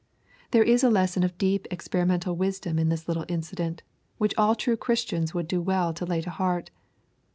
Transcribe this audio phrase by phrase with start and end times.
[0.49, 3.83] There is a lesson of deep experimental wisdom in this little incident,
[4.17, 6.71] which all true Christians would do well to lay to heart.